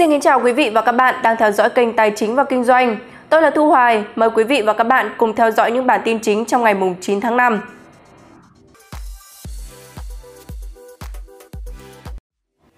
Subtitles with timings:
[0.00, 2.44] Xin kính chào quý vị và các bạn đang theo dõi kênh Tài chính và
[2.44, 2.96] Kinh doanh.
[3.28, 6.00] Tôi là Thu Hoài, mời quý vị và các bạn cùng theo dõi những bản
[6.04, 7.60] tin chính trong ngày 9 tháng 5.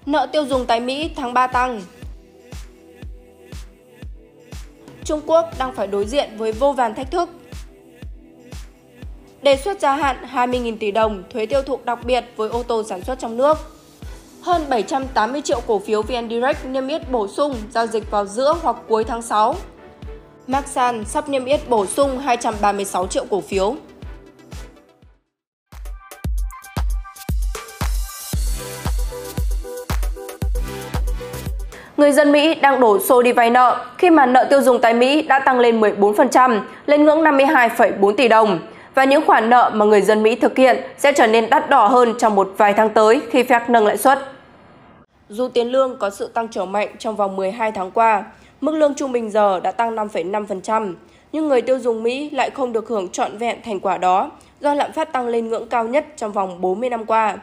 [0.06, 1.82] Nợ tiêu dùng tại Mỹ tháng 3 tăng.
[5.04, 7.28] Trung Quốc đang phải đối diện với vô vàn thách thức.
[9.42, 12.82] Đề xuất gia hạn 20.000 tỷ đồng thuế tiêu thụ đặc biệt với ô tô
[12.82, 13.58] sản xuất trong nước
[14.42, 18.54] hơn 780 triệu cổ phiếu VN Direct niêm yết bổ sung giao dịch vào giữa
[18.62, 19.54] hoặc cuối tháng 6.
[20.46, 23.74] Maxan sắp niêm yết bổ sung 236 triệu cổ phiếu.
[31.96, 34.94] Người dân Mỹ đang đổ xô đi vay nợ khi mà nợ tiêu dùng tại
[34.94, 38.58] Mỹ đã tăng lên 14%, lên ngưỡng 52,4 tỷ đồng.
[38.94, 41.86] Và những khoản nợ mà người dân Mỹ thực hiện sẽ trở nên đắt đỏ
[41.86, 44.18] hơn trong một vài tháng tới khi Fed nâng lãi suất.
[45.28, 48.24] Dù tiền lương có sự tăng trưởng mạnh trong vòng 12 tháng qua,
[48.60, 50.94] mức lương trung bình giờ đã tăng 5,5%,
[51.32, 54.74] nhưng người tiêu dùng Mỹ lại không được hưởng trọn vẹn thành quả đó do
[54.74, 57.36] lạm phát tăng lên ngưỡng cao nhất trong vòng 40 năm qua.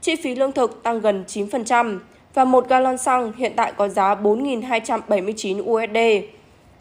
[0.00, 1.98] Chi phí lương thực tăng gần 9%
[2.34, 6.26] và một gallon xăng hiện tại có giá 4.279 USD.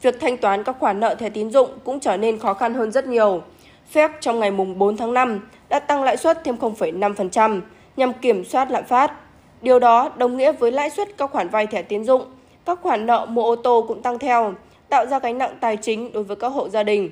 [0.01, 2.91] Việc thanh toán các khoản nợ thẻ tín dụng cũng trở nên khó khăn hơn
[2.91, 3.41] rất nhiều.
[3.93, 7.61] Fed trong ngày 4 tháng 5 đã tăng lãi suất thêm 0,5%
[7.97, 9.11] nhằm kiểm soát lạm phát.
[9.61, 12.25] Điều đó đồng nghĩa với lãi suất các khoản vay thẻ tiến dụng,
[12.65, 14.53] các khoản nợ mua ô tô cũng tăng theo,
[14.89, 17.09] tạo ra gánh nặng tài chính đối với các hộ gia đình.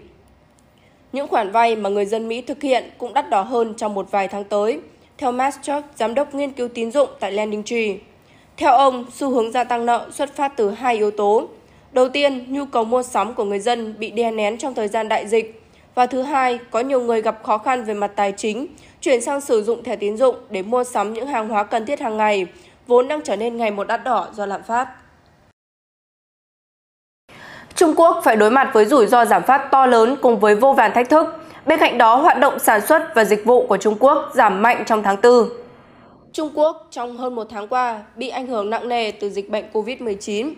[1.11, 4.11] Những khoản vay mà người dân Mỹ thực hiện cũng đắt đỏ hơn trong một
[4.11, 4.79] vài tháng tới,
[5.17, 5.55] theo Matt
[5.95, 7.95] giám đốc nghiên cứu tín dụng tại Lending Tree.
[8.57, 11.47] Theo ông, xu hướng gia tăng nợ xuất phát từ hai yếu tố.
[11.91, 15.09] Đầu tiên, nhu cầu mua sắm của người dân bị đè nén trong thời gian
[15.09, 15.62] đại dịch.
[15.95, 18.67] Và thứ hai, có nhiều người gặp khó khăn về mặt tài chính
[19.01, 21.99] chuyển sang sử dụng thẻ tín dụng để mua sắm những hàng hóa cần thiết
[21.99, 22.45] hàng ngày,
[22.87, 24.87] vốn đang trở nên ngày một đắt đỏ do lạm phát.
[27.75, 30.73] Trung Quốc phải đối mặt với rủi ro giảm phát to lớn cùng với vô
[30.73, 31.27] vàn thách thức.
[31.65, 34.83] Bên cạnh đó, hoạt động sản xuất và dịch vụ của Trung Quốc giảm mạnh
[34.85, 35.49] trong tháng 4.
[36.33, 39.65] Trung Quốc trong hơn một tháng qua bị ảnh hưởng nặng nề từ dịch bệnh
[39.73, 40.53] COVID-19.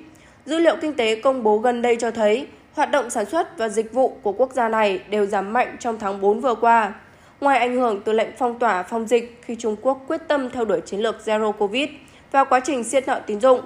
[0.45, 3.69] Dữ liệu kinh tế công bố gần đây cho thấy hoạt động sản xuất và
[3.69, 6.93] dịch vụ của quốc gia này đều giảm mạnh trong tháng 4 vừa qua.
[7.41, 10.65] Ngoài ảnh hưởng từ lệnh phong tỏa phòng dịch khi Trung Quốc quyết tâm theo
[10.65, 11.89] đuổi chiến lược Zero Covid
[12.31, 13.61] và quá trình siết nợ tín dụng,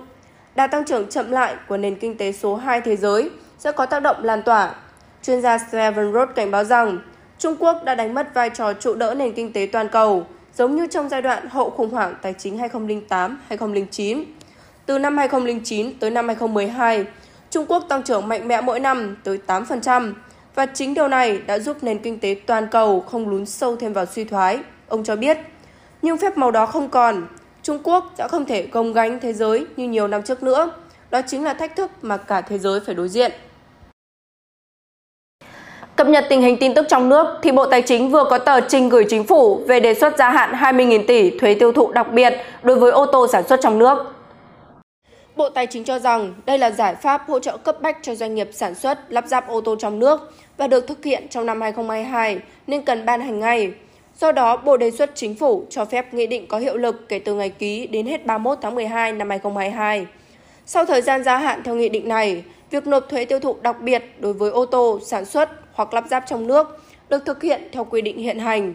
[0.55, 3.85] đà tăng trưởng chậm lại của nền kinh tế số 2 thế giới sẽ có
[3.85, 4.75] tác động lan tỏa.
[5.23, 6.99] Chuyên gia Steven Roth cảnh báo rằng
[7.39, 10.75] Trung Quốc đã đánh mất vai trò trụ đỡ nền kinh tế toàn cầu, giống
[10.75, 12.59] như trong giai đoạn hậu khủng hoảng tài chính
[13.49, 14.23] 2008-2009.
[14.85, 17.05] Từ năm 2009 tới năm 2012,
[17.51, 20.13] Trung Quốc tăng trưởng mạnh mẽ mỗi năm tới 8%,
[20.55, 23.93] và chính điều này đã giúp nền kinh tế toàn cầu không lún sâu thêm
[23.93, 25.37] vào suy thoái, ông cho biết.
[26.01, 27.27] Nhưng phép màu đó không còn,
[27.63, 30.71] Trung Quốc đã không thể gồng gánh thế giới như nhiều năm trước nữa.
[31.11, 33.31] Đó chính là thách thức mà cả thế giới phải đối diện.
[35.95, 38.61] Cập nhật tình hình tin tức trong nước, thì Bộ Tài chính vừa có tờ
[38.61, 42.13] trình gửi chính phủ về đề xuất gia hạn 20.000 tỷ thuế tiêu thụ đặc
[42.13, 42.33] biệt
[42.63, 43.97] đối với ô tô sản xuất trong nước.
[45.39, 48.35] Bộ Tài chính cho rằng đây là giải pháp hỗ trợ cấp bách cho doanh
[48.35, 51.61] nghiệp sản xuất, lắp ráp ô tô trong nước và được thực hiện trong năm
[51.61, 53.71] 2022 nên cần ban hành ngay.
[54.19, 57.19] Do đó, Bộ đề xuất chính phủ cho phép nghị định có hiệu lực kể
[57.19, 60.07] từ ngày ký đến hết 31 tháng 12 năm 2022.
[60.65, 63.81] Sau thời gian gia hạn theo nghị định này, việc nộp thuế tiêu thụ đặc
[63.81, 67.61] biệt đối với ô tô sản xuất hoặc lắp ráp trong nước được thực hiện
[67.71, 68.73] theo quy định hiện hành.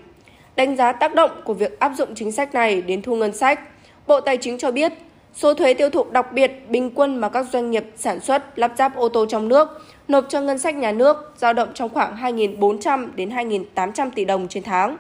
[0.57, 3.61] Đánh giá tác động của việc áp dụng chính sách này đến thu ngân sách,
[4.07, 4.93] Bộ Tài chính cho biết
[5.35, 8.73] Số thuế tiêu thụ đặc biệt bình quân mà các doanh nghiệp sản xuất lắp
[8.79, 9.69] ráp ô tô trong nước
[10.09, 14.49] nộp cho ngân sách nhà nước dao động trong khoảng 2.400 đến 2.800 tỷ đồng
[14.49, 14.97] trên tháng.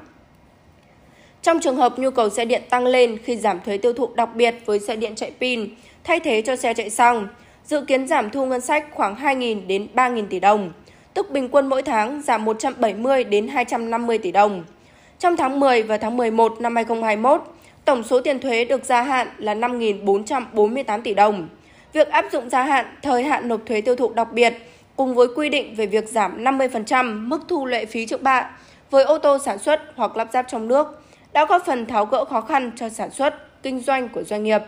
[1.43, 4.29] Trong trường hợp nhu cầu xe điện tăng lên khi giảm thuế tiêu thụ đặc
[4.35, 5.69] biệt với xe điện chạy pin
[6.05, 7.29] thay thế cho xe chạy xăng,
[7.65, 10.73] dự kiến giảm thu ngân sách khoảng 2.000 đến 3.000 tỷ đồng,
[11.15, 14.65] tức bình quân mỗi tháng giảm 170 đến 250 tỷ đồng.
[15.19, 17.43] Trong tháng 10 và tháng 11 năm 2021,
[17.85, 21.49] Tổng số tiền thuế được gia hạn là 5.448 tỷ đồng.
[21.93, 24.55] Việc áp dụng gia hạn thời hạn nộp thuế tiêu thụ đặc biệt
[24.97, 28.51] cùng với quy định về việc giảm 50% mức thu lệ phí trước bạ
[28.91, 30.87] với ô tô sản xuất hoặc lắp ráp trong nước
[31.33, 34.63] đã góp phần tháo gỡ khó khăn cho sản xuất, kinh doanh của doanh nghiệp,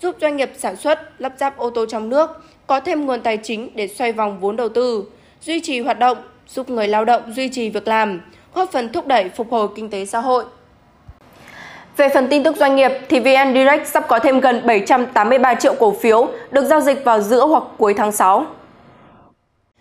[0.00, 2.30] giúp doanh nghiệp sản xuất, lắp ráp ô tô trong nước
[2.66, 5.04] có thêm nguồn tài chính để xoay vòng vốn đầu tư,
[5.42, 6.18] duy trì hoạt động,
[6.48, 8.20] giúp người lao động duy trì việc làm,
[8.54, 10.44] góp phần thúc đẩy phục hồi kinh tế xã hội.
[11.96, 15.74] Về phần tin tức doanh nghiệp thì VN Direct sắp có thêm gần 783 triệu
[15.74, 18.46] cổ phiếu được giao dịch vào giữa hoặc cuối tháng 6.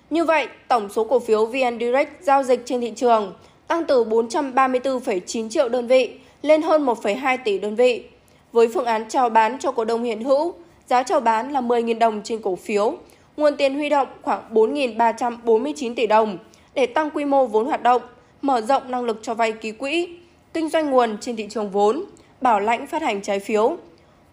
[0.09, 3.33] Như vậy, tổng số cổ phiếu VN Direct giao dịch trên thị trường
[3.67, 8.03] tăng từ 434,9 triệu đơn vị lên hơn 1,2 tỷ đơn vị.
[8.51, 10.53] Với phương án chào bán cho cổ đông hiện hữu,
[10.87, 12.93] giá chào bán là 10.000 đồng trên cổ phiếu,
[13.37, 16.37] nguồn tiền huy động khoảng 4.349 tỷ đồng
[16.73, 18.01] để tăng quy mô vốn hoạt động,
[18.41, 20.07] mở rộng năng lực cho vay ký quỹ,
[20.55, 22.03] kinh doanh nguồn trên thị trường vốn,
[22.41, 23.77] bảo lãnh phát hành trái phiếu.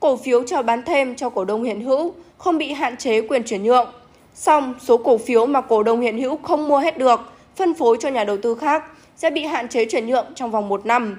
[0.01, 3.43] Cổ phiếu chào bán thêm cho cổ đông hiện hữu không bị hạn chế quyền
[3.45, 3.93] chuyển nhượng.
[4.35, 7.21] Song, số cổ phiếu mà cổ đông hiện hữu không mua hết được,
[7.57, 8.85] phân phối cho nhà đầu tư khác
[9.17, 11.19] sẽ bị hạn chế chuyển nhượng trong vòng một năm.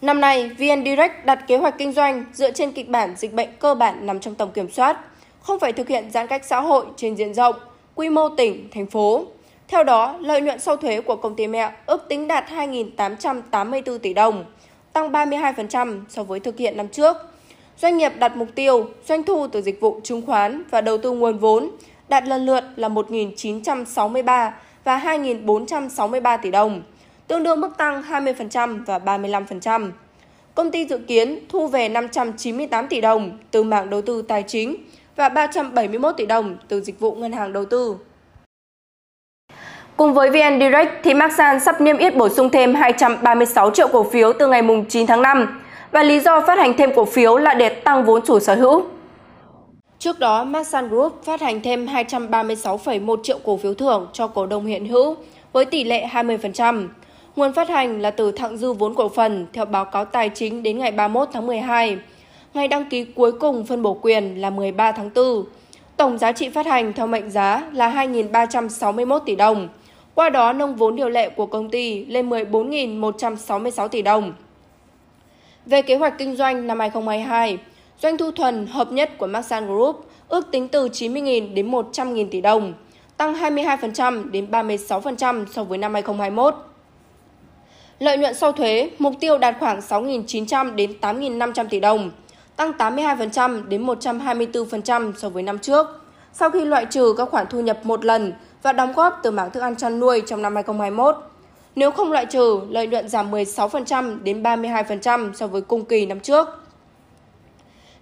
[0.00, 3.48] Năm nay, VN Direct đặt kế hoạch kinh doanh dựa trên kịch bản dịch bệnh
[3.58, 5.00] cơ bản nằm trong tầm kiểm soát,
[5.42, 7.54] không phải thực hiện giãn cách xã hội trên diện rộng,
[7.94, 9.24] quy mô tỉnh, thành phố.
[9.68, 14.14] Theo đó, lợi nhuận sau thuế của công ty mẹ ước tính đạt 2.884 tỷ
[14.14, 14.44] đồng,
[14.92, 17.16] tăng 32% so với thực hiện năm trước.
[17.78, 21.10] Doanh nghiệp đặt mục tiêu doanh thu từ dịch vụ chứng khoán và đầu tư
[21.10, 21.70] nguồn vốn
[22.08, 24.50] đạt lần lượt là 1.963
[24.84, 26.82] và 2.463 tỷ đồng,
[27.26, 29.90] tương đương mức tăng 20% và 35%.
[30.54, 34.76] Công ty dự kiến thu về 598 tỷ đồng từ mảng đầu tư tài chính
[35.16, 37.96] và 371 tỷ đồng từ dịch vụ ngân hàng đầu tư.
[39.96, 44.02] Cùng với VN Direct thì Masan sắp niêm yết bổ sung thêm 236 triệu cổ
[44.02, 45.60] phiếu từ ngày 9 tháng 5
[45.92, 48.84] và lý do phát hành thêm cổ phiếu là để tăng vốn chủ sở hữu.
[49.98, 54.66] Trước đó, Masan Group phát hành thêm 236,1 triệu cổ phiếu thưởng cho cổ đông
[54.66, 55.16] hiện hữu
[55.52, 56.88] với tỷ lệ 20%.
[57.36, 60.62] Nguồn phát hành là từ thặng dư vốn cổ phần theo báo cáo tài chính
[60.62, 61.98] đến ngày 31 tháng 12.
[62.54, 65.44] Ngày đăng ký cuối cùng phân bổ quyền là 13 tháng 4.
[65.96, 69.68] Tổng giá trị phát hành theo mệnh giá là 2.361 tỷ đồng.
[70.16, 74.32] Qua đó nâng vốn điều lệ của công ty lên 14.166 tỷ đồng.
[75.66, 77.58] Về kế hoạch kinh doanh năm 2022,
[78.02, 82.40] doanh thu thuần hợp nhất của Maxan Group ước tính từ 90.000 đến 100.000 tỷ
[82.40, 82.72] đồng,
[83.16, 86.54] tăng 22% đến 36% so với năm 2021.
[87.98, 92.10] Lợi nhuận sau thuế mục tiêu đạt khoảng 6.900 đến 8.500 tỷ đồng,
[92.56, 95.86] tăng 82% đến 124% so với năm trước,
[96.32, 98.32] sau khi loại trừ các khoản thu nhập một lần
[98.62, 101.16] và đóng góp từ mảng thức ăn chăn nuôi trong năm 2021.
[101.76, 106.20] Nếu không loại trừ, lợi nhuận giảm 16% đến 32% so với cùng kỳ năm
[106.20, 106.48] trước.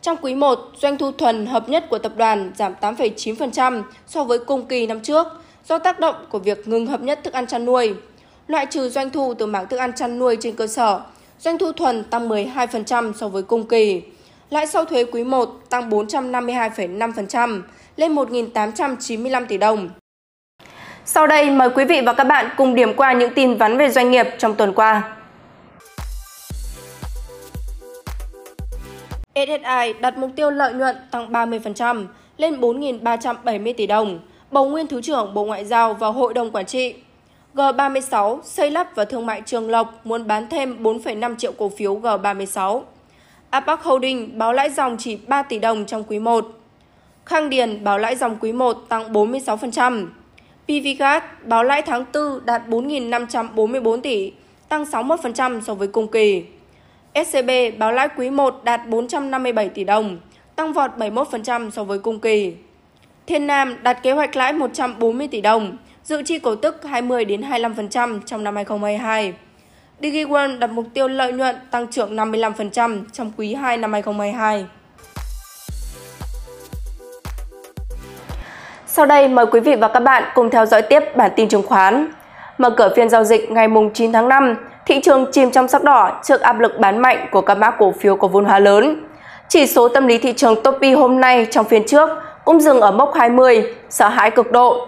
[0.03, 4.39] Trong quý 1, doanh thu thuần hợp nhất của tập đoàn giảm 8,9% so với
[4.39, 5.27] cùng kỳ năm trước
[5.69, 7.95] do tác động của việc ngừng hợp nhất thức ăn chăn nuôi.
[8.47, 11.00] Loại trừ doanh thu từ mảng thức ăn chăn nuôi trên cơ sở,
[11.41, 14.03] doanh thu thuần tăng 12% so với cùng kỳ.
[14.50, 17.62] Lãi sau thuế quý 1 tăng 452,5%
[17.97, 19.89] lên 1.895 tỷ đồng.
[21.06, 23.91] Sau đây mời quý vị và các bạn cùng điểm qua những tin vắn về
[23.91, 25.03] doanh nghiệp trong tuần qua.
[29.35, 32.06] SSI đặt mục tiêu lợi nhuận tăng 30%
[32.37, 34.19] lên 4.370 tỷ đồng,
[34.51, 36.95] bầu nguyên Thứ trưởng Bộ Ngoại giao và Hội đồng Quản trị.
[37.55, 42.00] G36 xây lắp và thương mại Trường Lộc muốn bán thêm 4,5 triệu cổ phiếu
[42.00, 42.83] G36.
[43.50, 46.47] Apac Holding báo lãi dòng chỉ 3 tỷ đồng trong quý 1.
[47.27, 50.07] Khang Điền báo lãi dòng quý 1 tăng 46%.
[50.66, 54.32] PVGas báo lãi tháng 4 đạt 4.544 tỷ,
[54.69, 56.44] tăng 61% so với cùng kỳ.
[57.26, 60.19] SCB báo lãi quý 1 đạt 457 tỷ đồng,
[60.56, 62.55] tăng vọt 71% so với cùng kỳ.
[63.26, 67.40] Thiên Nam đặt kế hoạch lãi 140 tỷ đồng, dự chi cổ tức 20 đến
[67.40, 69.35] 25% trong năm 2022.
[70.00, 74.66] DigiOne đặt mục tiêu lợi nhuận tăng trưởng 55% trong quý 2 năm 2022.
[78.97, 81.63] Sau đây mời quý vị và các bạn cùng theo dõi tiếp bản tin chứng
[81.63, 82.09] khoán.
[82.59, 84.55] Mở cửa phiên giao dịch ngày 9 tháng 5,
[84.87, 87.95] thị trường chìm trong sắc đỏ trước áp lực bán mạnh của các mã cổ
[88.01, 89.07] phiếu có vốn hóa lớn.
[89.49, 92.09] Chỉ số tâm lý thị trường Topi hôm nay trong phiên trước
[92.45, 94.87] cũng dừng ở mốc 20, sợ hãi cực độ.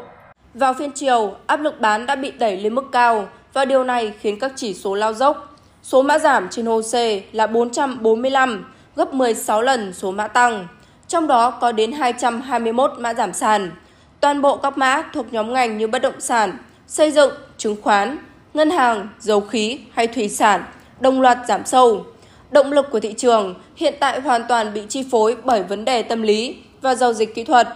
[0.55, 4.13] Vào phiên chiều, áp lực bán đã bị đẩy lên mức cao và điều này
[4.21, 5.57] khiến các chỉ số lao dốc.
[5.83, 8.65] Số mã giảm trên HOSE là 445,
[8.97, 10.67] gấp 16 lần số mã tăng.
[11.09, 13.71] Trong đó có đến 221 mã giảm sàn.
[14.21, 18.19] Toàn bộ các mã thuộc nhóm ngành như bất động sản, xây dựng, chứng khoán,
[18.55, 20.65] ngân hàng, dầu khí hay thủy sản
[21.01, 22.05] đồng loạt giảm sâu.
[22.51, 26.03] Động lực của thị trường hiện tại hoàn toàn bị chi phối bởi vấn đề
[26.03, 27.69] tâm lý và giao dịch kỹ thuật.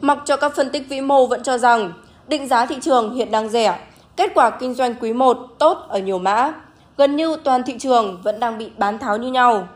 [0.00, 1.92] Mặc cho các phân tích vĩ mô vẫn cho rằng
[2.28, 3.78] định giá thị trường hiện đang rẻ,
[4.16, 6.52] kết quả kinh doanh quý 1 tốt ở nhiều mã.
[6.96, 9.68] Gần như toàn thị trường vẫn đang bị bán tháo như nhau.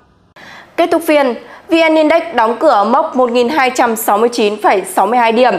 [0.77, 1.35] Kết thúc phiên,
[1.69, 5.55] VN Index đóng cửa mốc 1.269,62 điểm,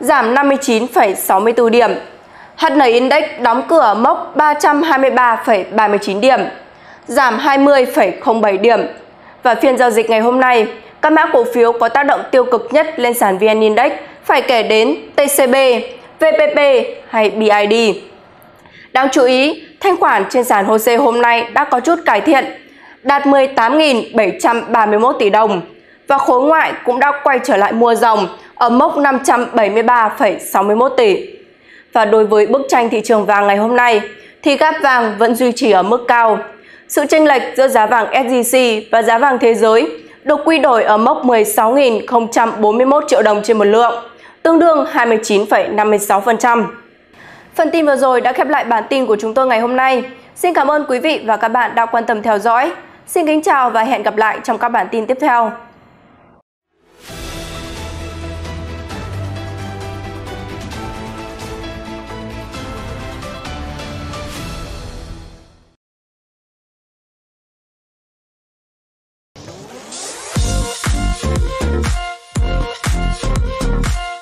[0.00, 1.90] giảm 59,64 điểm.
[2.56, 6.40] HN Index đóng cửa mốc 323,39 điểm,
[7.06, 8.80] giảm 20,07 điểm.
[9.42, 10.66] Và phiên giao dịch ngày hôm nay,
[11.02, 13.92] các mã cổ phiếu có tác động tiêu cực nhất lên sàn VN Index
[14.24, 15.54] phải kể đến TCB,
[16.18, 16.58] VPP
[17.08, 17.96] hay BID.
[18.92, 22.44] Đáng chú ý, thanh khoản trên sàn HOSE hôm nay đã có chút cải thiện,
[23.02, 25.60] đạt 18.731 tỷ đồng,
[26.08, 28.28] và khối ngoại cũng đã quay trở lại mua dòng
[28.58, 31.26] ở mốc 573,61 tỷ.
[31.92, 34.00] Và đối với bức tranh thị trường vàng ngày hôm nay
[34.42, 36.38] thì gap vàng vẫn duy trì ở mức cao.
[36.88, 39.90] Sự chênh lệch giữa giá vàng SJC và giá vàng thế giới
[40.24, 44.04] được quy đổi ở mốc 16.041 triệu đồng trên một lượng,
[44.42, 46.64] tương đương 29,56%.
[47.54, 50.02] Phần tin vừa rồi đã khép lại bản tin của chúng tôi ngày hôm nay.
[50.34, 52.72] Xin cảm ơn quý vị và các bạn đã quan tâm theo dõi.
[53.06, 55.52] Xin kính chào và hẹn gặp lại trong các bản tin tiếp theo.